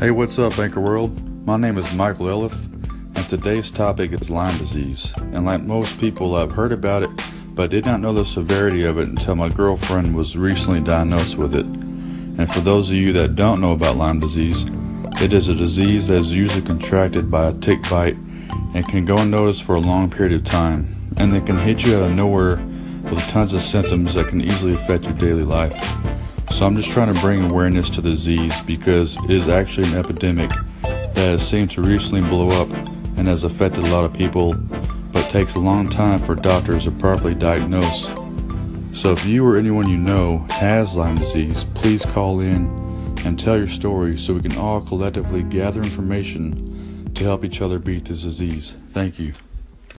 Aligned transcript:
Hey, 0.00 0.10
what's 0.10 0.40
up, 0.40 0.58
Anchor 0.58 0.80
World? 0.80 1.46
My 1.46 1.56
name 1.56 1.78
is 1.78 1.94
Michael 1.94 2.26
Elliff, 2.26 2.64
and 3.16 3.28
today's 3.28 3.70
topic 3.70 4.10
is 4.12 4.28
Lyme 4.28 4.58
disease. 4.58 5.12
And 5.16 5.46
like 5.46 5.62
most 5.62 6.00
people, 6.00 6.34
I've 6.34 6.50
heard 6.50 6.72
about 6.72 7.04
it, 7.04 7.10
but 7.54 7.70
did 7.70 7.86
not 7.86 8.00
know 8.00 8.12
the 8.12 8.24
severity 8.24 8.84
of 8.84 8.98
it 8.98 9.08
until 9.08 9.36
my 9.36 9.48
girlfriend 9.48 10.16
was 10.16 10.36
recently 10.36 10.80
diagnosed 10.80 11.38
with 11.38 11.54
it. 11.54 11.64
And 11.64 12.52
for 12.52 12.58
those 12.58 12.90
of 12.90 12.96
you 12.96 13.12
that 13.12 13.36
don't 13.36 13.60
know 13.60 13.70
about 13.70 13.96
Lyme 13.96 14.18
disease, 14.18 14.66
it 15.22 15.32
is 15.32 15.46
a 15.46 15.54
disease 15.54 16.08
that 16.08 16.18
is 16.18 16.34
usually 16.34 16.66
contracted 16.66 17.30
by 17.30 17.46
a 17.46 17.54
tick 17.54 17.80
bite 17.88 18.16
and 18.74 18.86
can 18.88 19.04
go 19.04 19.18
unnoticed 19.18 19.62
for 19.62 19.76
a 19.76 19.80
long 19.80 20.10
period 20.10 20.34
of 20.34 20.42
time, 20.42 20.92
and 21.18 21.32
they 21.32 21.40
can 21.40 21.56
hit 21.56 21.86
you 21.86 21.94
out 21.96 22.02
of 22.02 22.12
nowhere 22.16 22.56
with 23.10 23.26
tons 23.28 23.52
of 23.52 23.62
symptoms 23.62 24.14
that 24.14 24.26
can 24.26 24.40
easily 24.40 24.74
affect 24.74 25.04
your 25.04 25.14
daily 25.14 25.44
life. 25.44 26.03
So 26.54 26.64
I'm 26.64 26.76
just 26.76 26.90
trying 26.90 27.12
to 27.12 27.20
bring 27.20 27.42
awareness 27.42 27.90
to 27.90 28.00
the 28.00 28.10
disease 28.10 28.60
because 28.60 29.16
it 29.24 29.30
is 29.32 29.48
actually 29.48 29.88
an 29.88 29.96
epidemic 29.96 30.50
that 30.82 31.16
has 31.16 31.46
seemed 31.46 31.72
to 31.72 31.82
recently 31.82 32.20
blow 32.20 32.48
up 32.62 32.70
and 33.18 33.26
has 33.26 33.42
affected 33.42 33.82
a 33.82 33.90
lot 33.90 34.04
of 34.04 34.12
people, 34.12 34.54
but 35.12 35.28
takes 35.28 35.56
a 35.56 35.58
long 35.58 35.90
time 35.90 36.20
for 36.20 36.36
doctors 36.36 36.84
to 36.84 36.92
properly 36.92 37.34
diagnose. 37.34 38.06
So 38.96 39.10
if 39.10 39.26
you 39.26 39.44
or 39.44 39.56
anyone 39.56 39.88
you 39.88 39.98
know 39.98 40.46
has 40.50 40.94
Lyme 40.94 41.18
disease, 41.18 41.64
please 41.74 42.04
call 42.04 42.38
in 42.38 42.66
and 43.24 43.36
tell 43.36 43.58
your 43.58 43.66
story 43.66 44.16
so 44.16 44.32
we 44.32 44.40
can 44.40 44.56
all 44.56 44.80
collectively 44.80 45.42
gather 45.42 45.82
information 45.82 47.12
to 47.16 47.24
help 47.24 47.44
each 47.44 47.62
other 47.62 47.80
beat 47.80 48.04
this 48.04 48.22
disease. 48.22 48.76
Thank 48.92 49.18
you. 49.18 49.34